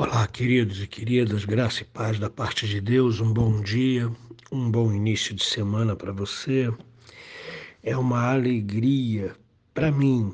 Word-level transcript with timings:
Olá, 0.00 0.28
queridos 0.28 0.80
e 0.80 0.86
queridas, 0.86 1.44
graça 1.44 1.82
e 1.82 1.84
paz 1.84 2.20
da 2.20 2.30
parte 2.30 2.68
de 2.68 2.80
Deus, 2.80 3.18
um 3.18 3.32
bom 3.32 3.60
dia, 3.60 4.08
um 4.52 4.70
bom 4.70 4.92
início 4.92 5.34
de 5.34 5.42
semana 5.44 5.96
para 5.96 6.12
você. 6.12 6.72
É 7.82 7.96
uma 7.96 8.30
alegria 8.30 9.34
para 9.74 9.90
mim 9.90 10.32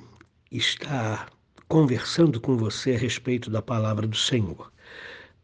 estar 0.52 1.30
conversando 1.66 2.38
com 2.42 2.58
você 2.58 2.92
a 2.92 2.98
respeito 2.98 3.48
da 3.48 3.62
palavra 3.62 4.06
do 4.06 4.18
Senhor. 4.18 4.70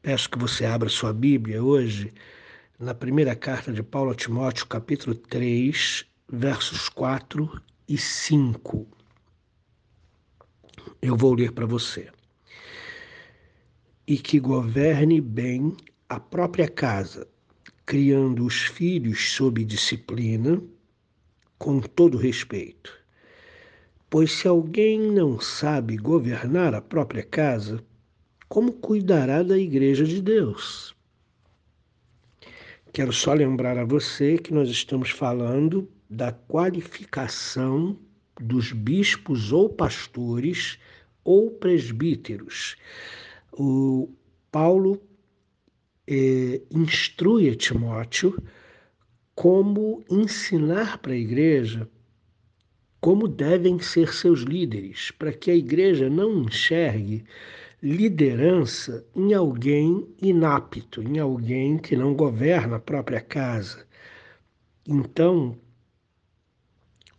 Peço 0.03 0.29
que 0.29 0.39
você 0.39 0.67
abra 0.67 0.91
sua 0.91 1.15
Bíblia 1.15 1.65
hoje 1.65 2.13
na 2.79 2.93
primeira 2.93 3.35
carta 3.35 3.73
de 3.73 3.83
Paulo 3.83 4.11
a 4.11 4.15
Timóteo, 4.15 4.67
capítulo 4.67 5.15
3, 5.15 6.05
versos 6.31 6.91
4 6.91 7.59
e 7.89 7.97
5. 7.97 8.87
Eu 11.01 11.17
vou 11.17 11.33
ler 11.33 11.53
para 11.53 11.65
você. 11.65 12.11
E 14.11 14.19
que 14.19 14.41
governe 14.41 15.21
bem 15.21 15.77
a 16.09 16.19
própria 16.19 16.67
casa, 16.67 17.29
criando 17.87 18.45
os 18.45 18.63
filhos 18.63 19.35
sob 19.35 19.65
disciplina, 19.65 20.61
com 21.57 21.79
todo 21.79 22.19
respeito. 22.19 22.93
Pois 24.11 24.33
se 24.33 24.49
alguém 24.49 25.01
não 25.01 25.39
sabe 25.39 25.97
governar 25.97 26.75
a 26.75 26.83
própria 26.83 27.23
casa, 27.23 27.85
como 28.49 28.73
cuidará 28.73 29.45
da 29.45 29.57
igreja 29.57 30.05
de 30.05 30.21
Deus? 30.21 30.93
Quero 32.93 33.13
só 33.13 33.33
lembrar 33.33 33.79
a 33.79 33.85
você 33.85 34.39
que 34.39 34.53
nós 34.53 34.69
estamos 34.71 35.11
falando 35.11 35.89
da 36.11 36.33
qualificação 36.33 37.97
dos 38.41 38.73
bispos 38.73 39.53
ou 39.53 39.69
pastores 39.69 40.81
ou 41.23 41.53
presbíteros. 41.53 42.77
O 43.53 44.09
Paulo 44.51 45.01
eh, 46.07 46.63
instrui 46.71 47.51
a 47.51 47.57
Timóteo 47.57 48.37
como 49.35 50.05
ensinar 50.11 50.99
para 50.99 51.13
a 51.13 51.17
igreja 51.17 51.89
como 53.01 53.27
devem 53.27 53.79
ser 53.79 54.13
seus 54.13 54.41
líderes, 54.41 55.11
para 55.11 55.33
que 55.33 55.51
a 55.51 55.55
igreja 55.55 56.11
não 56.11 56.43
enxergue 56.43 57.25
liderança 57.83 59.07
em 59.17 59.33
alguém 59.33 60.07
inapto, 60.21 61.03
em 61.03 61.19
alguém 61.19 61.79
que 61.79 61.97
não 61.97 62.15
governa 62.15 62.77
a 62.77 62.81
própria 62.81 63.21
casa. 63.21 63.87
Então, 64.87 65.57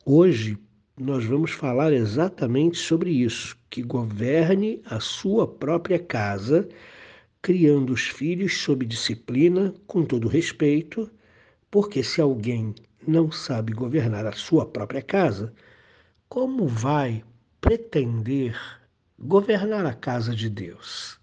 hoje 0.05 0.55
nós 1.01 1.25
vamos 1.25 1.49
falar 1.49 1.91
exatamente 1.91 2.77
sobre 2.77 3.09
isso, 3.09 3.57
que 3.71 3.81
governe 3.81 4.79
a 4.85 4.99
sua 4.99 5.47
própria 5.47 5.97
casa, 5.97 6.69
criando 7.41 7.91
os 7.91 8.03
filhos 8.03 8.59
sob 8.59 8.85
disciplina, 8.85 9.73
com 9.87 10.05
todo 10.05 10.27
respeito, 10.27 11.09
porque 11.71 12.03
se 12.03 12.21
alguém 12.21 12.75
não 13.07 13.31
sabe 13.31 13.73
governar 13.73 14.27
a 14.27 14.31
sua 14.33 14.63
própria 14.63 15.01
casa, 15.01 15.51
como 16.29 16.67
vai 16.67 17.23
pretender 17.59 18.55
governar 19.17 19.87
a 19.87 19.95
casa 19.95 20.35
de 20.35 20.51
Deus? 20.51 21.19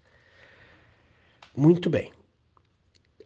Muito 1.55 1.89
bem. 1.89 2.11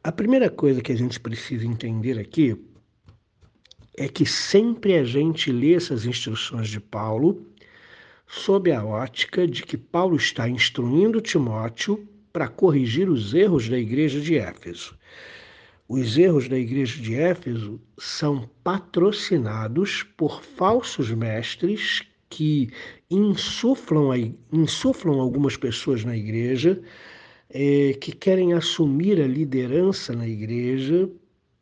A 0.04 0.12
primeira 0.12 0.52
coisa 0.52 0.84
que 0.84 0.92
a 0.92 0.98
gente 0.98 1.20
precisa 1.20 1.66
entender 1.66 2.20
aqui 2.20 2.56
é 3.96 4.08
que 4.08 4.26
sempre 4.26 4.96
a 4.96 5.04
gente 5.04 5.52
lê 5.52 5.74
essas 5.74 6.06
instruções 6.06 6.70
de 6.70 6.80
Paulo 6.80 7.46
sob 8.28 8.72
a 8.72 8.84
ótica 8.84 9.48
de 9.48 9.64
que 9.64 9.78
Paulo 9.78 10.16
está 10.16 10.50
instruindo 10.50 11.22
Timóteo 11.22 12.08
para 12.32 12.48
corrigir 12.48 13.08
os 13.08 13.34
erros 13.34 13.70
da 13.70 13.78
igreja 13.78 14.20
de 14.20 14.36
Éfeso. 14.36 14.98
Os 15.88 16.18
erros 16.18 16.48
da 16.50 16.58
igreja 16.58 17.00
de 17.00 17.14
Éfeso 17.14 17.80
são 17.98 18.50
patrocinados 18.64 20.02
por 20.18 20.42
falsos 20.42 21.12
mestres 21.12 22.02
que 22.30 22.70
insuflam, 23.12 24.36
insuflam 24.52 25.20
algumas 25.20 25.56
pessoas 25.56 26.04
na 26.04 26.18
igreja, 26.18 26.82
é, 27.48 27.94
que 28.02 28.12
querem 28.12 28.54
assumir 28.54 29.22
a 29.22 29.28
liderança 29.28 30.16
na 30.16 30.28
igreja 30.28 31.08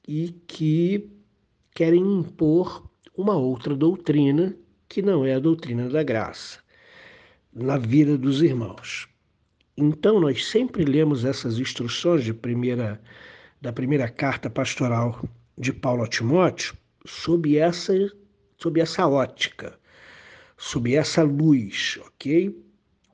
e 0.08 0.34
que 0.47 1.09
querem 1.74 2.02
impor 2.20 2.90
uma 3.16 3.36
outra 3.36 3.76
doutrina 3.76 4.56
que 4.88 5.02
não 5.02 5.26
é 5.26 5.36
a 5.36 5.40
doutrina 5.40 5.90
da 5.90 6.04
graça 6.04 6.59
na 7.54 7.78
vida 7.78 8.18
dos 8.18 8.42
irmãos. 8.42 9.08
Então 9.76 10.20
nós 10.20 10.46
sempre 10.46 10.84
lemos 10.84 11.26
essas 11.26 11.58
instruções 11.58 12.24
de 12.24 12.34
primeira 12.34 13.02
da 13.62 13.72
primeira 13.72 14.09
carta 14.09 14.50
pastoral 14.50 15.24
de 15.58 15.72
Paulo 15.72 16.04
a 16.04 16.08
Timóteo 16.08 16.76
sob 17.06 17.58
essa 17.58 17.94
sob 18.58 18.80
essa 18.80 19.08
ótica 19.08 19.80
sob 20.62 20.94
essa 20.94 21.24
luz, 21.24 21.98
ok? 22.06 22.56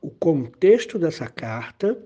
O 0.02 0.12
contexto 0.12 1.00
dessa 1.00 1.30
carta 1.30 1.98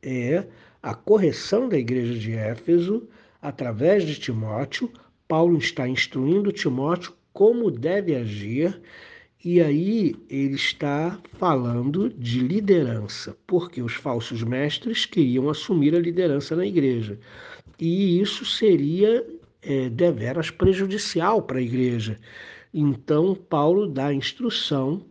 é 0.00 0.46
a 0.80 0.94
correção 0.94 1.68
da 1.68 1.76
igreja 1.76 2.16
de 2.16 2.32
Éfeso 2.34 3.08
através 3.42 4.04
de 4.04 4.18
Timóteo. 4.18 4.88
Paulo 5.30 5.58
está 5.58 5.88
instruindo 5.88 6.50
Timóteo 6.50 7.12
como 7.32 7.70
deve 7.70 8.16
agir, 8.16 8.82
e 9.44 9.60
aí 9.60 10.16
ele 10.28 10.56
está 10.56 11.20
falando 11.38 12.10
de 12.10 12.40
liderança, 12.40 13.36
porque 13.46 13.80
os 13.80 13.94
falsos 13.94 14.42
mestres 14.42 15.06
queriam 15.06 15.48
assumir 15.48 15.94
a 15.94 16.00
liderança 16.00 16.56
na 16.56 16.66
igreja. 16.66 17.16
E 17.78 18.20
isso 18.20 18.44
seria 18.44 19.24
é, 19.62 19.88
deveras 19.88 20.50
prejudicial 20.50 21.42
para 21.42 21.60
a 21.60 21.62
igreja. 21.62 22.18
Então, 22.74 23.36
Paulo 23.36 23.86
dá 23.86 24.08
a 24.08 24.14
instrução 24.14 25.06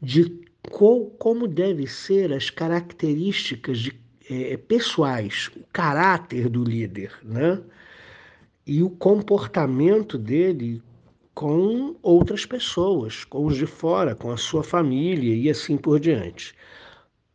de 0.00 0.44
qual, 0.70 1.06
como 1.18 1.48
deve 1.48 1.88
ser 1.88 2.32
as 2.32 2.50
características 2.50 3.80
de, 3.80 4.00
é, 4.30 4.56
pessoais, 4.56 5.50
o 5.56 5.64
caráter 5.72 6.48
do 6.48 6.62
líder, 6.62 7.12
né? 7.24 7.60
E 8.66 8.82
o 8.82 8.90
comportamento 8.90 10.18
dele 10.18 10.82
com 11.32 11.94
outras 12.02 12.44
pessoas, 12.44 13.24
com 13.24 13.46
os 13.46 13.56
de 13.56 13.66
fora, 13.66 14.14
com 14.14 14.30
a 14.30 14.36
sua 14.36 14.64
família 14.64 15.34
e 15.36 15.48
assim 15.48 15.76
por 15.76 16.00
diante. 16.00 16.54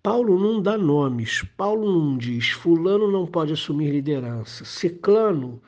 Paulo 0.03 0.40
não 0.40 0.62
dá 0.62 0.78
nomes, 0.78 1.44
Paulo 1.56 1.90
não 1.90 2.18
diz 2.18 2.50
fulano 2.50 3.09
não 3.09 3.25
pode 3.28 3.53
assumir 3.53 3.91
liderança, 3.91 4.66
ciclano 4.66 5.62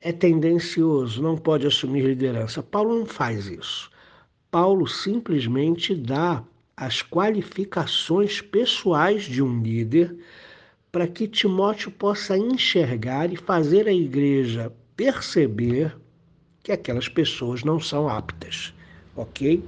é 0.00 0.12
tendencioso, 0.12 1.22
não 1.22 1.38
pode 1.38 1.66
assumir 1.66 2.04
liderança. 2.04 2.62
Paulo 2.62 2.98
não 2.98 3.06
faz 3.06 3.46
isso. 3.46 3.88
Paulo 4.50 4.86
simplesmente 4.88 5.94
dá 5.94 6.44
as 6.76 7.00
qualificações 7.00 8.40
pessoais 8.40 9.22
de 9.22 9.40
um 9.40 9.62
líder 9.62 10.18
para 10.90 11.06
que 11.06 11.28
Timóteo 11.28 11.90
possa 11.92 12.36
enxergar 12.36 13.32
e 13.32 13.36
fazer 13.36 13.86
a 13.86 13.92
igreja 13.92 14.72
perceber 15.02 15.96
que 16.62 16.70
aquelas 16.70 17.08
pessoas 17.08 17.64
não 17.64 17.80
são 17.80 18.08
aptas, 18.08 18.72
ok? 19.16 19.60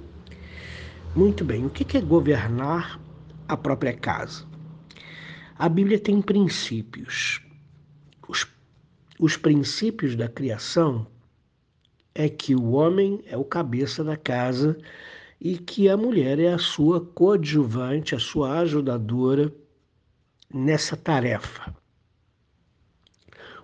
Muito 1.17 1.45
bem, 1.45 1.67
o 1.67 1.71
que 1.71 1.97
é 1.97 2.01
governar 2.01 3.01
a 3.49 3.57
própria 3.57 3.93
casa? 3.93 4.45
A 5.59 5.69
Bíblia 5.69 5.99
tem 5.99 6.23
princípios. 6.23 7.41
Os 8.29 8.47
os 9.19 9.37
princípios 9.37 10.17
da 10.17 10.29
criação 10.29 11.07
é 12.15 12.29
que 12.29 12.55
o 12.55 12.73
homem 12.73 13.21
é 13.27 13.37
o 13.37 13.45
cabeça 13.45 14.05
da 14.05 14.17
casa 14.17 14.77
e 15.41 15.57
que 15.57 15.89
a 15.89 15.97
mulher 15.97 16.39
é 16.39 16.53
a 16.53 16.59
sua 16.59 17.01
coadjuvante, 17.01 18.15
a 18.15 18.19
sua 18.21 18.59
ajudadora 18.61 19.53
nessa 20.53 20.97
tarefa. 20.97 21.75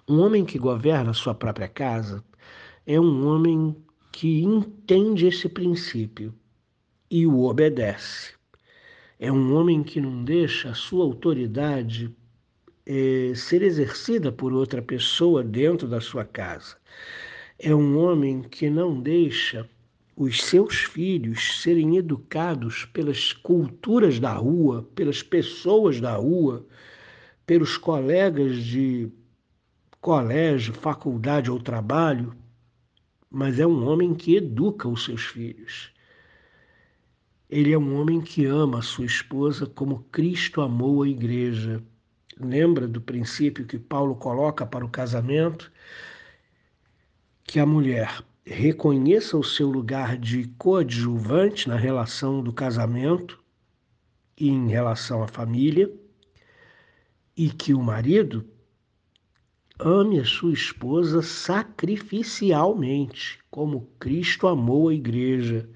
Um 0.08 0.20
homem 0.20 0.44
que 0.44 0.58
governa 0.58 1.11
a 1.11 1.14
sua 1.14 1.35
própria 1.35 1.69
casa 1.69 2.25
é 2.87 2.99
um 2.99 3.26
homem 3.26 3.76
que 4.12 4.43
entende 4.43 5.26
esse 5.26 5.49
princípio 5.49 6.35
e 7.11 7.26
o 7.26 7.44
obedece. 7.44 8.32
É 9.19 9.31
um 9.31 9.55
homem 9.55 9.82
que 9.82 10.00
não 10.00 10.25
deixa 10.25 10.70
a 10.70 10.75
sua 10.75 11.05
autoridade 11.05 12.14
é, 12.87 13.32
ser 13.35 13.62
exercida 13.62 14.32
por 14.32 14.52
outra 14.52 14.81
pessoa 14.81 15.44
dentro 15.44 15.87
da 15.87 16.00
sua 16.00 16.25
casa. 16.25 16.76
É 17.58 17.75
um 17.75 17.99
homem 17.99 18.43
que 18.43 18.70
não 18.70 19.00
deixa 19.00 19.69
os 20.17 20.43
seus 20.43 20.76
filhos 20.76 21.62
serem 21.62 21.96
educados 21.96 22.85
pelas 22.87 23.32
culturas 23.32 24.19
da 24.19 24.32
rua, 24.32 24.88
pelas 24.94 25.23
pessoas 25.23 26.00
da 26.00 26.17
rua, 26.17 26.67
pelos 27.46 27.76
colegas 27.76 28.56
de 28.64 29.11
colégio, 30.00 30.73
faculdade 30.73 31.50
ou 31.50 31.61
trabalho, 31.61 32.35
mas 33.31 33.61
é 33.61 33.67
um 33.67 33.87
homem 33.87 34.14
que 34.14 34.37
educa 34.37 34.88
os 34.88 35.05
seus 35.05 35.25
filhos. 35.25 35.93
Ele 37.49 37.73
é 37.73 37.79
um 37.79 38.00
homem 38.00 38.20
que 38.20 38.47
ama 38.47 38.79
a 38.79 38.82
sua 38.82 39.05
esposa 39.05 39.67
como 39.67 40.05
Cristo 40.11 40.61
amou 40.61 41.02
a 41.02 41.08
igreja. 41.08 41.82
Lembra 42.38 42.88
do 42.88 43.00
princípio 43.00 43.67
que 43.67 43.79
Paulo 43.79 44.14
coloca 44.17 44.64
para 44.64 44.85
o 44.85 44.88
casamento? 44.88 45.70
Que 47.44 47.58
a 47.58 47.67
mulher 47.67 48.23
reconheça 48.44 49.37
o 49.37 49.44
seu 49.44 49.69
lugar 49.69 50.17
de 50.17 50.49
coadjuvante 50.56 51.69
na 51.69 51.76
relação 51.76 52.43
do 52.43 52.53
casamento 52.53 53.38
e 54.37 54.49
em 54.49 54.69
relação 54.69 55.23
à 55.23 55.29
família, 55.29 55.93
e 57.37 57.50
que 57.50 57.75
o 57.75 57.82
marido 57.82 58.49
ame 59.82 60.21
a 60.21 60.25
sua 60.25 60.53
esposa 60.53 61.23
sacrificialmente, 61.23 63.38
como 63.50 63.88
Cristo 63.99 64.47
amou 64.47 64.88
a 64.88 64.94
igreja. 64.94 65.69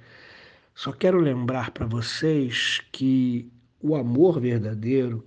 Só 0.75 0.93
quero 0.93 1.19
lembrar 1.19 1.71
para 1.71 1.87
vocês 1.87 2.83
que 2.93 3.51
o 3.81 3.97
amor 3.97 4.41
verdadeiro, 4.41 5.25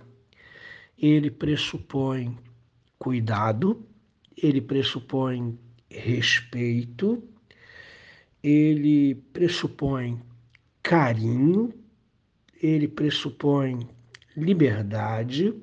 ele 0.96 1.28
pressupõe 1.30 2.38
cuidado, 2.98 3.84
ele 4.36 4.60
pressupõe 4.60 5.58
respeito, 5.90 7.22
ele 8.42 9.14
pressupõe 9.32 10.20
carinho, 10.82 11.72
ele 12.62 12.86
pressupõe 12.86 13.88
liberdade. 14.36 15.54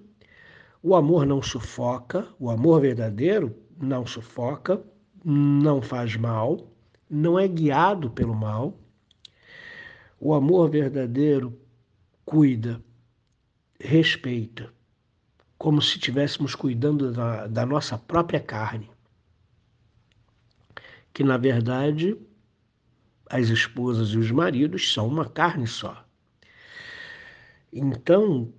O 0.87 0.93
amor 0.93 1.25
não 1.25 1.41
sufoca, 1.41 2.27
o 2.39 2.47
amor 2.47 2.81
verdadeiro 2.81 3.57
não 3.75 4.05
sufoca, 4.05 4.85
não 5.25 5.81
faz 5.81 6.15
mal, 6.15 6.71
não 7.09 7.39
é 7.39 7.47
guiado 7.47 8.11
pelo 8.11 8.35
mal 8.35 8.77
o 10.19 10.35
amor 10.35 10.69
verdadeiro 10.69 11.59
cuida, 12.23 12.79
respeita, 13.79 14.71
como 15.57 15.81
se 15.81 15.95
estivéssemos 15.95 16.53
cuidando 16.53 17.11
da, 17.11 17.47
da 17.47 17.65
nossa 17.65 17.97
própria 17.97 18.39
carne. 18.39 18.87
Que, 21.11 21.23
na 21.23 21.37
verdade, 21.37 22.15
as 23.27 23.49
esposas 23.49 24.09
e 24.09 24.19
os 24.19 24.29
maridos 24.29 24.93
são 24.93 25.07
uma 25.07 25.27
carne 25.27 25.65
só. 25.65 26.05
Então, 27.73 28.53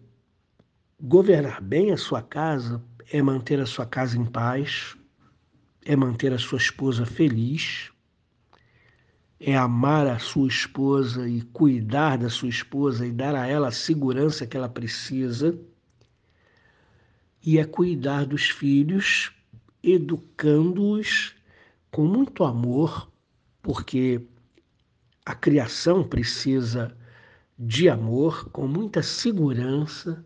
governar 1.00 1.60
bem 1.60 1.92
a 1.92 1.96
sua 1.96 2.22
casa 2.22 2.82
é 3.12 3.20
manter 3.20 3.60
a 3.60 3.66
sua 3.66 3.86
casa 3.86 4.18
em 4.18 4.24
paz, 4.24 4.96
é 5.84 5.94
manter 5.94 6.32
a 6.32 6.38
sua 6.38 6.58
esposa 6.58 7.04
feliz, 7.04 7.92
é 9.38 9.56
amar 9.56 10.06
a 10.06 10.18
sua 10.18 10.48
esposa 10.48 11.28
e 11.28 11.42
cuidar 11.42 12.16
da 12.16 12.30
sua 12.30 12.48
esposa 12.48 13.06
e 13.06 13.12
dar 13.12 13.34
a 13.34 13.46
ela 13.46 13.68
a 13.68 13.72
segurança 13.72 14.46
que 14.46 14.56
ela 14.56 14.68
precisa, 14.68 15.58
e 17.44 17.58
é 17.58 17.64
cuidar 17.64 18.26
dos 18.26 18.48
filhos, 18.48 19.30
educando-os 19.82 21.36
com 21.92 22.04
muito 22.04 22.42
amor, 22.42 23.08
porque 23.62 24.26
a 25.24 25.34
criação 25.34 26.02
precisa 26.02 26.96
de 27.58 27.88
amor, 27.88 28.50
com 28.50 28.66
muita 28.66 29.02
segurança, 29.02 30.24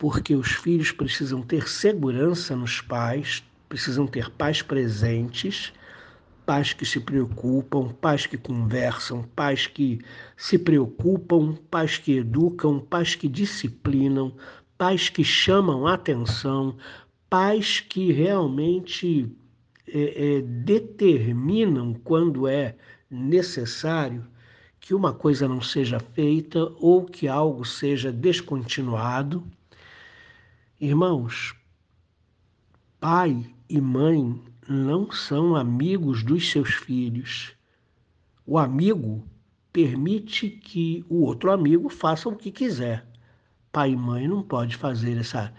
porque 0.00 0.34
os 0.34 0.50
filhos 0.50 0.90
precisam 0.90 1.42
ter 1.42 1.68
segurança 1.68 2.56
nos 2.56 2.80
pais, 2.80 3.44
precisam 3.68 4.08
ter 4.08 4.28
pais 4.30 4.62
presentes 4.62 5.72
pais 6.50 6.72
que 6.72 6.84
se 6.84 6.98
preocupam, 6.98 7.90
pais 8.00 8.26
que 8.26 8.36
conversam, 8.36 9.22
pais 9.36 9.68
que 9.68 10.00
se 10.36 10.58
preocupam, 10.58 11.54
pais 11.70 11.96
que 11.96 12.16
educam, 12.16 12.80
pais 12.80 13.14
que 13.14 13.28
disciplinam, 13.28 14.34
pais 14.76 15.08
que 15.08 15.22
chamam 15.22 15.86
atenção, 15.86 16.76
pais 17.28 17.78
que 17.78 18.10
realmente 18.10 19.30
é, 19.86 20.38
é, 20.38 20.42
determinam 20.42 21.94
quando 22.02 22.48
é 22.48 22.74
necessário 23.08 24.26
que 24.80 24.92
uma 24.92 25.12
coisa 25.12 25.46
não 25.46 25.60
seja 25.60 26.00
feita 26.00 26.72
ou 26.80 27.04
que 27.04 27.28
algo 27.28 27.64
seja 27.64 28.10
descontinuado. 28.10 29.44
Irmãos, 30.82 31.54
pai 32.98 33.54
e 33.68 33.78
mãe 33.78 34.42
não 34.66 35.12
são 35.12 35.54
amigos 35.54 36.22
dos 36.22 36.50
seus 36.50 36.70
filhos. 36.70 37.54
O 38.46 38.56
amigo 38.56 39.22
permite 39.70 40.48
que 40.48 41.04
o 41.06 41.22
outro 41.26 41.52
amigo 41.52 41.90
faça 41.90 42.30
o 42.30 42.34
que 42.34 42.50
quiser. 42.50 43.06
Pai 43.70 43.90
e 43.90 43.96
mãe 43.96 44.26
não 44.26 44.42
pode 44.42 44.78
fazer 44.78 45.18
essa, 45.18 45.52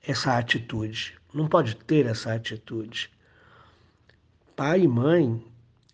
essa 0.00 0.38
atitude, 0.38 1.18
não 1.34 1.48
pode 1.48 1.74
ter 1.74 2.06
essa 2.06 2.32
atitude. 2.32 3.10
Pai 4.54 4.82
e 4.82 4.86
mãe 4.86 5.44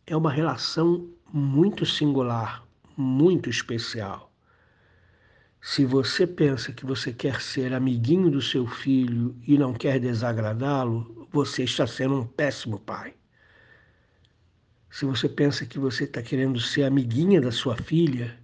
é 0.07 0.15
uma 0.15 0.31
relação 0.31 1.09
muito 1.33 1.87
singular, 1.87 2.63
muito 2.95 3.49
especial. 3.49 4.34
Se 5.67 5.83
você 5.87 6.27
pensa 6.27 6.75
que 6.75 6.85
você 6.85 7.11
quer 7.11 7.41
ser 7.41 7.73
amiguinho 7.73 8.31
do 8.31 8.43
seu 8.43 8.67
filho 8.67 9.35
e 9.47 9.57
não 9.57 9.73
quer 9.73 9.99
desagradá-lo, 9.99 11.27
você 11.33 11.65
está 11.65 11.87
sendo 11.87 12.21
um 12.21 12.27
péssimo 12.27 12.79
pai. 12.79 13.15
Se 14.91 15.07
você 15.07 15.27
pensa 15.27 15.65
que 15.65 15.79
você 15.79 16.05
está 16.05 16.21
querendo 16.21 16.61
ser 16.61 16.85
amiguinha 16.85 17.41
da 17.41 17.51
sua 17.51 17.79
filha 17.79 18.39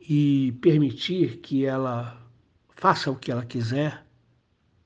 e 0.00 0.52
permitir 0.62 1.38
que 1.38 1.66
ela 1.66 2.24
faça 2.76 3.10
o 3.10 3.16
que 3.16 3.32
ela 3.32 3.44
quiser, 3.44 4.06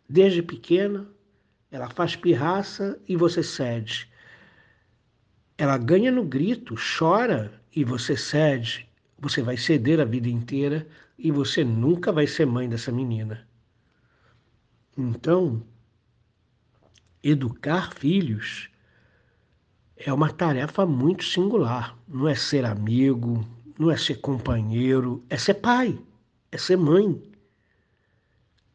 desde 0.08 0.42
pequena, 0.42 1.06
ela 1.70 1.90
faz 1.90 2.16
pirraça 2.16 2.98
e 3.06 3.16
você 3.16 3.42
cede. 3.42 4.10
Ela 5.58 5.76
ganha 5.76 6.10
no 6.10 6.24
grito, 6.24 6.74
chora 6.74 7.52
e 7.76 7.84
você 7.84 8.16
cede. 8.16 8.88
Você 9.18 9.42
vai 9.42 9.58
ceder 9.58 10.00
a 10.00 10.06
vida 10.06 10.30
inteira 10.30 10.88
e 11.18 11.32
você 11.32 11.64
nunca 11.64 12.12
vai 12.12 12.26
ser 12.26 12.46
mãe 12.46 12.68
dessa 12.68 12.92
menina. 12.92 13.46
Então, 14.96 15.62
educar 17.22 17.92
filhos 17.92 18.70
é 19.96 20.12
uma 20.12 20.32
tarefa 20.32 20.86
muito 20.86 21.24
singular. 21.24 21.98
Não 22.06 22.28
é 22.28 22.34
ser 22.34 22.64
amigo, 22.64 23.44
não 23.78 23.90
é 23.90 23.96
ser 23.96 24.16
companheiro, 24.16 25.24
é 25.28 25.36
ser 25.36 25.54
pai, 25.54 25.98
é 26.52 26.58
ser 26.58 26.76
mãe. 26.76 27.20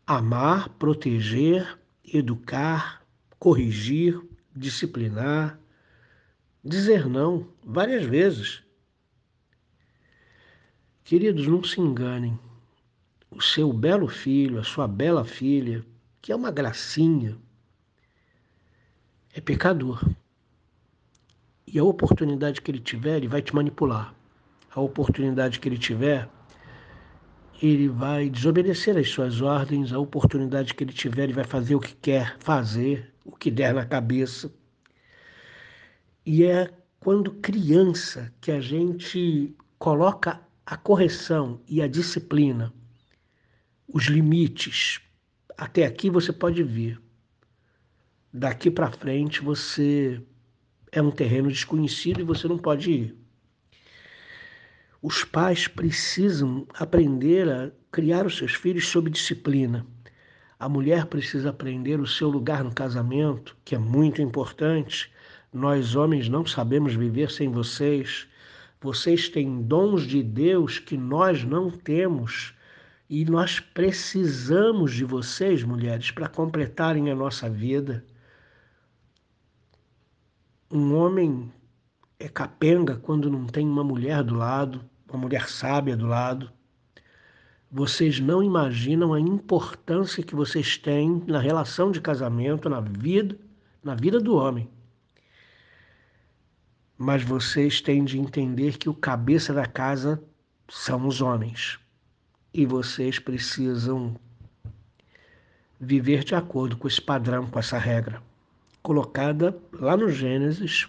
Amar, 0.06 0.68
proteger, 0.70 1.80
educar, 2.04 3.06
corrigir, 3.40 4.22
disciplinar, 4.54 5.60
dizer 6.64 7.08
não 7.08 7.48
várias 7.64 8.06
vezes. 8.06 8.63
Queridos, 11.04 11.48
não 11.48 11.64
se 11.64 11.82
enganem. 11.82 12.40
O 13.30 13.42
seu 13.42 13.74
belo 13.74 14.08
filho, 14.08 14.60
a 14.60 14.64
sua 14.64 14.88
bela 14.88 15.26
filha, 15.26 15.86
que 16.22 16.32
é 16.32 16.36
uma 16.36 16.50
gracinha, 16.50 17.38
é 19.34 19.42
pecador. 19.42 20.02
E 21.68 21.78
a 21.78 21.84
oportunidade 21.84 22.62
que 22.62 22.72
ele 22.72 22.80
tiver, 22.80 23.18
ele 23.18 23.28
vai 23.28 23.42
te 23.42 23.54
manipular. 23.54 24.16
A 24.74 24.80
oportunidade 24.80 25.60
que 25.60 25.68
ele 25.68 25.78
tiver, 25.78 26.30
ele 27.62 27.90
vai 27.90 28.30
desobedecer 28.30 28.96
às 28.98 29.10
suas 29.10 29.42
ordens. 29.42 29.92
A 29.92 30.00
oportunidade 30.00 30.74
que 30.74 30.84
ele 30.86 30.94
tiver, 30.94 31.24
ele 31.24 31.34
vai 31.34 31.44
fazer 31.44 31.76
o 31.76 31.80
que 31.80 31.96
quer 31.96 32.38
fazer, 32.40 33.14
o 33.26 33.32
que 33.32 33.52
der 33.52 33.74
na 33.74 33.86
cabeça. 33.86 34.54
E 36.26 36.46
é 36.46 36.72
quando 37.00 37.34
criança 37.34 38.34
que 38.40 38.52
a 38.52 38.62
gente 38.62 39.54
coloca 39.78 40.40
a 40.66 40.78
correção 40.78 41.62
e 41.68 41.82
a 41.82 41.88
disciplina, 41.88 42.74
os 43.88 44.06
limites. 44.06 45.02
Até 45.58 45.86
aqui 45.86 46.10
você 46.10 46.32
pode 46.34 46.64
vir 46.64 47.04
daqui 48.34 48.72
para 48.72 48.92
frente 48.92 49.42
você 49.42 50.20
é 50.92 51.02
um 51.02 51.12
terreno 51.12 51.50
desconhecido 51.50 52.20
e 52.20 52.24
você 52.24 52.48
não 52.48 52.58
pode 52.58 52.92
ir. 52.92 53.16
Os 55.02 55.24
pais 55.24 55.68
precisam 55.68 56.66
aprender 56.74 57.50
a 57.50 57.72
criar 57.92 58.26
os 58.26 58.38
seus 58.38 58.54
filhos 58.54 58.88
sob 58.88 59.10
disciplina. 59.10 59.86
A 60.58 60.68
mulher 60.70 61.06
precisa 61.08 61.50
aprender 61.50 62.00
o 62.00 62.08
seu 62.08 62.30
lugar 62.30 62.64
no 62.64 62.74
casamento, 62.74 63.56
que 63.66 63.76
é 63.76 63.78
muito 63.78 64.22
importante. 64.22 65.12
Nós, 65.52 65.96
homens, 65.96 66.30
não 66.30 66.46
sabemos 66.46 66.96
viver 66.96 67.30
sem 67.30 67.50
vocês. 67.50 68.28
Vocês 68.84 69.30
têm 69.30 69.62
dons 69.62 70.06
de 70.06 70.22
Deus 70.22 70.78
que 70.78 70.98
nós 70.98 71.46
não 71.46 71.72
temos. 71.72 72.54
E 73.10 73.24
nós 73.24 73.58
precisamos 73.58 74.94
de 74.94 75.06
vocês, 75.06 75.64
mulheres, 75.64 76.12
para 76.12 76.28
completarem 76.28 77.10
a 77.10 77.16
nossa 77.16 77.50
vida. 77.50 78.06
Um 80.70 80.94
homem 80.96 81.50
é 82.20 82.28
capenga 82.28 82.98
quando 82.98 83.32
não 83.32 83.46
tem 83.46 83.66
uma 83.66 83.86
mulher 83.86 84.22
do 84.22 84.36
lado. 84.36 84.84
uma 85.08 85.18
mulher 85.18 85.48
sábia 85.48 85.96
do 85.96 86.08
lado. 86.08 86.52
Vocês 87.72 88.20
não 88.20 88.44
imaginam 88.44 89.14
a 89.14 89.20
importância 89.20 90.22
que 90.22 90.36
vocês 90.36 90.78
têm 90.78 91.24
na 91.26 91.40
relação 91.40 91.90
de 91.90 92.02
casamento, 92.02 92.68
na 92.68 92.82
vida, 92.82 93.38
na 93.82 93.96
vida 93.96 94.20
do 94.20 94.36
homem. 94.36 94.70
Mas 97.04 97.22
vocês 97.22 97.82
têm 97.82 98.06
de 98.06 98.18
entender 98.18 98.78
que 98.78 98.88
o 98.88 98.94
cabeça 98.94 99.54
da 99.54 99.66
casa 99.66 100.24
são 100.70 101.06
os 101.06 101.20
homens. 101.20 101.78
E 102.54 102.66
vocês 102.66 103.20
precisam 103.20 104.16
viver 105.78 106.24
de 106.24 106.34
acordo 106.34 106.78
com 106.78 106.88
esse 106.88 107.02
padrão, 107.02 107.46
com 107.46 107.60
essa 107.60 107.78
regra 107.78 108.24
colocada 108.82 109.54
lá 109.74 109.98
no 109.98 110.10
Gênesis. 110.10 110.88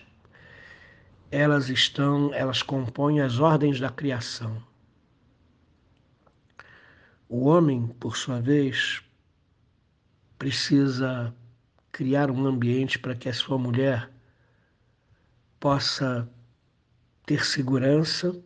Elas 1.32 1.68
estão, 1.68 2.32
elas 2.32 2.62
compõem 2.62 3.20
as 3.20 3.40
ordens 3.40 3.80
da 3.80 3.90
criação. 3.90 4.62
O 7.28 7.46
homem, 7.46 7.88
por 7.98 8.16
sua 8.16 8.40
vez, 8.40 9.02
precisa 10.38 11.34
criar 11.90 12.30
um 12.30 12.46
ambiente 12.46 13.00
para 13.00 13.16
que 13.16 13.28
a 13.28 13.34
sua 13.34 13.58
mulher 13.58 14.13
possa 15.64 16.30
ter 17.24 17.42
segurança, 17.42 18.38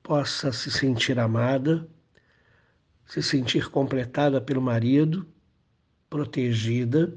possa 0.00 0.52
se 0.52 0.70
sentir 0.70 1.18
amada, 1.18 1.88
se 3.04 3.20
sentir 3.20 3.68
completada 3.68 4.40
pelo 4.40 4.62
marido, 4.62 5.26
protegida, 6.08 7.12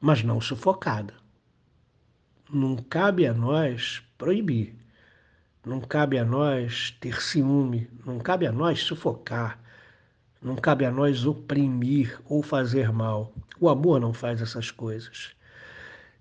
mas 0.00 0.22
não 0.22 0.40
sufocada. 0.40 1.12
Não 2.50 2.74
cabe 2.74 3.26
a 3.26 3.34
nós 3.34 4.02
proibir, 4.16 4.74
não 5.62 5.78
cabe 5.78 6.16
a 6.16 6.24
nós 6.24 6.96
ter 7.02 7.20
ciúme, 7.20 7.86
não 8.06 8.18
cabe 8.18 8.46
a 8.46 8.52
nós 8.52 8.80
sufocar, 8.80 9.62
não 10.40 10.56
cabe 10.56 10.86
a 10.86 10.90
nós 10.90 11.26
oprimir 11.26 12.18
ou 12.24 12.42
fazer 12.42 12.90
mal. 12.90 13.30
O 13.60 13.68
amor 13.68 14.00
não 14.00 14.14
faz 14.14 14.40
essas 14.40 14.70
coisas. 14.70 15.38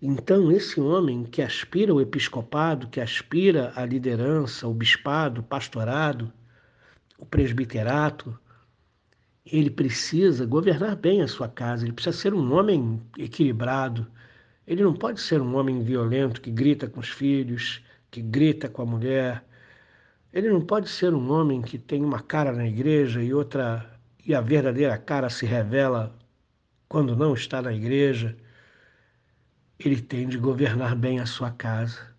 Então, 0.02 0.52
esse 0.52 0.80
homem 0.80 1.24
que 1.26 1.42
aspira 1.42 1.92
ao 1.92 2.00
episcopado, 2.00 2.88
que 2.88 3.02
aspira 3.02 3.74
à 3.76 3.86
liderança, 3.86 4.68
o 4.68 4.74
bispado, 4.74 5.42
o 5.42 5.44
pastorado, 5.44 6.32
o 7.18 7.26
presbiterato, 7.26 8.40
ele 9.46 9.70
precisa 9.70 10.46
governar 10.46 10.96
bem 10.96 11.22
a 11.22 11.28
sua 11.28 11.50
casa, 11.50 11.84
ele 11.86 11.94
precisa 11.94 12.16
ser 12.16 12.34
um 12.34 12.54
homem 12.54 13.02
equilibrado. 13.18 14.08
Ele 14.66 14.84
não 14.84 14.94
pode 14.94 15.20
ser 15.20 15.42
um 15.42 15.56
homem 15.56 15.84
violento 15.84 16.42
que 16.42 16.52
grita 16.52 16.88
com 16.88 17.00
os 17.00 17.10
filhos, 17.10 17.84
que 18.12 18.22
grita 18.22 18.70
com 18.70 18.84
a 18.84 18.86
mulher. 18.86 19.44
Ele 20.32 20.50
não 20.50 20.62
pode 20.62 20.90
ser 20.90 21.14
um 21.14 21.32
homem 21.32 21.62
que 21.62 21.78
tem 21.78 22.04
uma 22.06 22.22
cara 22.22 22.52
na 22.54 22.68
igreja 22.68 23.22
e 23.22 23.34
outra 23.34 24.00
e 24.26 24.36
a 24.36 24.42
verdadeira 24.42 24.98
cara 24.98 25.30
se 25.30 25.46
revela 25.46 26.16
quando 26.88 27.16
não 27.16 27.34
está 27.34 27.62
na 27.62 27.74
igreja. 27.74 28.38
Ele 29.80 30.02
tem 30.02 30.28
de 30.28 30.38
governar 30.38 30.94
bem 30.94 31.22
a 31.22 31.26
sua 31.26 31.52
casa. 31.52 32.14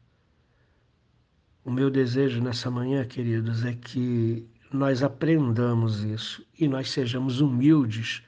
O 1.62 1.70
meu 1.70 1.90
desejo 1.90 2.42
nessa 2.42 2.70
manhã, 2.70 3.04
queridos, 3.04 3.66
é 3.66 3.74
que 3.74 4.48
nós 4.72 5.02
aprendamos 5.02 6.02
isso 6.02 6.42
e 6.58 6.66
nós 6.66 6.90
sejamos 6.90 7.42
humildes 7.42 8.22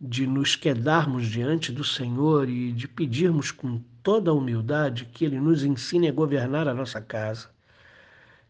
de 0.00 0.28
nos 0.28 0.54
quedarmos 0.54 1.26
diante 1.26 1.72
do 1.72 1.82
Senhor 1.82 2.48
e 2.48 2.72
de 2.72 2.86
pedirmos 2.86 3.50
com 3.50 3.82
toda 4.00 4.30
a 4.30 4.34
humildade 4.34 5.06
que 5.06 5.24
Ele 5.24 5.40
nos 5.40 5.64
ensine 5.64 6.08
a 6.08 6.12
governar 6.12 6.68
a 6.68 6.74
nossa 6.74 7.00
casa, 7.00 7.50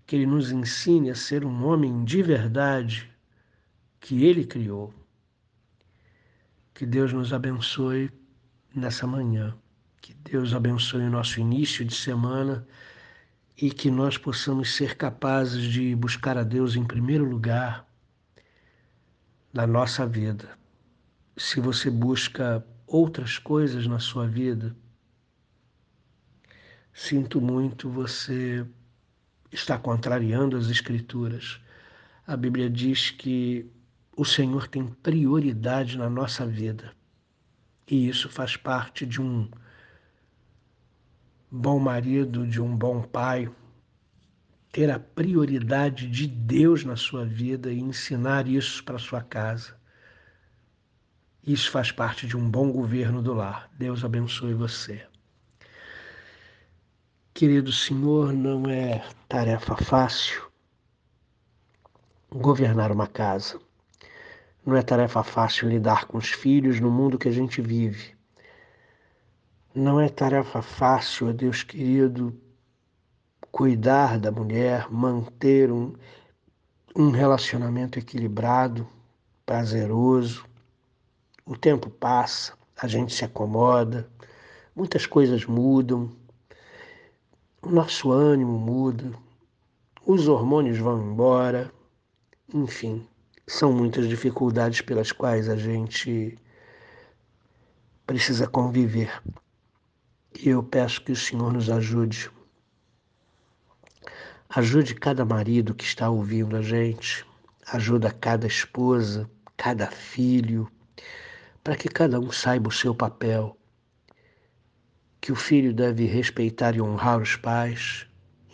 que 0.07 0.17
Ele 0.17 0.27
nos 0.27 0.51
ensine 0.51 1.11
a 1.11 1.15
ser 1.15 1.43
um 1.43 1.65
homem 1.65 2.05
de 2.05 2.23
verdade 2.23 3.11
que 3.99 4.25
Ele 4.25 4.45
criou. 4.45 4.93
Que 6.75 6.85
Deus 6.85 7.15
nos 7.15 7.33
abençoe 7.33 8.11
nessa 8.75 9.07
manhã, 9.07 9.55
que 10.03 10.13
Deus 10.15 10.53
abençoe 10.53 11.03
o 11.03 11.11
nosso 11.11 11.39
início 11.39 11.85
de 11.85 11.95
semana 11.95 12.67
e 13.57 13.71
que 13.71 13.89
nós 13.89 14.19
possamos 14.19 14.75
ser 14.75 14.97
capazes 14.97 15.63
de 15.63 15.95
buscar 15.95 16.37
a 16.37 16.43
Deus 16.43 16.75
em 16.75 16.85
primeiro 16.85 17.25
lugar 17.25 17.89
na 19.55 19.65
nossa 19.65 20.05
vida. 20.05 20.59
Se 21.37 21.61
você 21.61 21.89
busca 21.89 22.67
outras 22.85 23.39
coisas 23.39 23.87
na 23.87 24.01
sua 24.01 24.27
vida, 24.27 24.75
sinto 26.93 27.41
muito, 27.41 27.89
você 27.89 28.67
está 29.53 29.79
contrariando 29.79 30.57
as 30.57 30.69
Escrituras. 30.69 31.61
A 32.27 32.37
Bíblia 32.37 32.69
diz 32.69 33.11
que 33.11 33.71
o 34.17 34.25
Senhor 34.25 34.67
tem 34.67 34.85
prioridade 34.85 35.97
na 35.97 36.11
nossa 36.11 36.45
vida. 36.45 36.93
E 37.87 38.09
isso 38.09 38.29
faz 38.29 38.57
parte 38.57 39.07
de 39.07 39.21
um 39.21 39.49
bom 41.55 41.79
marido, 41.79 42.47
de 42.47 42.63
um 42.63 42.75
bom 42.75 43.03
pai, 43.03 43.47
ter 44.73 44.91
a 44.91 44.99
prioridade 44.99 46.09
de 46.09 46.27
Deus 46.27 46.83
na 46.83 46.97
sua 46.97 47.27
vida 47.27 47.71
e 47.71 47.79
ensinar 47.79 48.49
isso 48.49 48.83
para 48.83 48.99
sua 48.99 49.21
casa. 49.21 49.77
Isso 51.47 51.71
faz 51.71 51.93
parte 51.93 52.27
de 52.27 52.39
um 52.39 52.51
bom 52.51 52.73
governo 52.73 53.21
do 53.21 53.35
lar. 53.35 53.69
Deus 53.79 54.03
abençoe 54.03 54.55
você. 54.55 55.07
Querido 57.35 57.71
Senhor, 57.71 58.33
não 58.33 58.71
é 58.71 59.07
tarefa 59.29 59.77
fácil 59.77 60.51
governar 62.31 62.91
uma 62.91 63.07
casa. 63.07 63.61
Não 64.65 64.75
é 64.75 64.81
tarefa 64.81 65.23
fácil 65.23 65.69
lidar 65.69 66.07
com 66.07 66.17
os 66.17 66.31
filhos 66.31 66.81
no 66.81 66.91
mundo 66.91 67.19
que 67.19 67.29
a 67.29 67.33
gente 67.33 67.61
vive. 67.61 68.22
Não 69.75 69.99
é 69.99 70.07
tarefa 70.11 70.61
fácil, 70.61 71.33
Deus 71.33 71.63
querido, 71.63 72.39
cuidar 73.51 74.19
da 74.19 74.31
mulher, 74.31 74.93
manter 74.93 75.73
um, 75.73 75.95
um 76.95 77.09
relacionamento 77.09 77.99
equilibrado, 77.99 78.87
prazeroso. 79.47 80.45
O 81.47 81.57
tempo 81.57 81.89
passa, 81.89 82.53
a 82.77 82.87
gente 82.87 83.15
se 83.15 83.25
acomoda, 83.25 84.07
muitas 84.77 85.07
coisas 85.07 85.47
mudam, 85.47 86.15
o 87.63 87.71
nosso 87.71 88.13
ânimo 88.13 88.59
muda, 88.59 89.11
os 90.05 90.29
hormônios 90.29 90.77
vão 90.77 91.03
embora, 91.03 91.73
enfim, 92.53 93.09
são 93.47 93.73
muitas 93.73 94.07
dificuldades 94.07 94.83
pelas 94.83 95.13
quais 95.13 95.49
a 95.49 95.57
gente 95.57 96.39
precisa 98.07 98.47
conviver. 98.47 99.23
E 100.41 100.49
eu 100.49 100.63
peço 100.63 101.03
que 101.03 101.13
o 101.13 101.17
Senhor 101.17 101.53
nos 101.53 101.69
ajude. 101.69 102.31
Ajude 104.49 104.95
cada 104.95 105.25
marido 105.25 105.75
que 105.75 105.85
está 105.85 106.11
ouvindo 106.11 106.57
a 106.57 106.63
gente, 106.63 107.25
ajuda 107.67 108.11
cada 108.11 108.47
esposa, 108.47 109.31
cada 109.57 109.87
filho, 109.91 110.71
para 111.63 111.77
que 111.77 111.89
cada 111.89 112.19
um 112.19 112.31
saiba 112.31 112.69
o 112.69 112.73
seu 112.73 112.95
papel. 112.95 113.57
Que 115.21 115.33
o 115.33 115.37
filho 115.37 115.73
deve 115.73 116.07
respeitar 116.07 116.75
e 116.75 116.81
honrar 116.81 117.21
os 117.21 117.37
pais, 117.37 118.07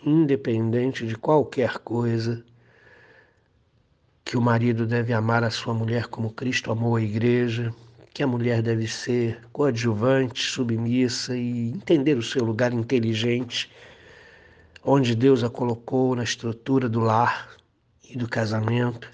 independente 0.05 1.07
de 1.07 1.15
qualquer 1.15 1.79
coisa. 1.79 2.45
Que 4.23 4.37
o 4.37 4.41
marido 4.41 4.85
deve 4.85 5.11
amar 5.11 5.43
a 5.43 5.49
sua 5.49 5.73
mulher 5.73 6.07
como 6.07 6.31
Cristo 6.31 6.71
amou 6.71 6.95
a 6.95 7.01
igreja 7.01 7.73
que 8.13 8.23
a 8.23 8.27
mulher 8.27 8.61
deve 8.61 8.87
ser 8.87 9.39
coadjuvante, 9.51 10.43
submissa 10.43 11.35
e 11.35 11.69
entender 11.69 12.17
o 12.17 12.23
seu 12.23 12.43
lugar 12.43 12.73
inteligente, 12.73 13.71
onde 14.83 15.15
Deus 15.15 15.43
a 15.43 15.49
colocou 15.49 16.15
na 16.15 16.23
estrutura 16.23 16.89
do 16.89 16.99
lar 16.99 17.49
e 18.09 18.17
do 18.17 18.27
casamento. 18.27 19.09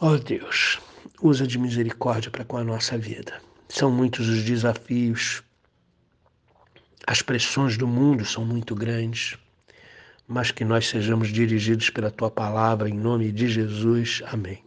Ó 0.00 0.12
oh 0.12 0.18
Deus, 0.18 0.80
usa 1.22 1.46
de 1.46 1.58
misericórdia 1.58 2.30
para 2.30 2.44
com 2.44 2.56
a 2.56 2.64
nossa 2.64 2.96
vida. 2.96 3.40
São 3.68 3.90
muitos 3.90 4.28
os 4.28 4.42
desafios, 4.42 5.42
as 7.06 7.20
pressões 7.20 7.76
do 7.76 7.86
mundo 7.86 8.24
são 8.24 8.44
muito 8.46 8.74
grandes, 8.74 9.36
mas 10.26 10.50
que 10.50 10.64
nós 10.64 10.88
sejamos 10.88 11.28
dirigidos 11.28 11.90
pela 11.90 12.10
tua 12.10 12.30
palavra, 12.30 12.88
em 12.88 12.94
nome 12.94 13.30
de 13.30 13.46
Jesus. 13.46 14.22
Amém. 14.26 14.64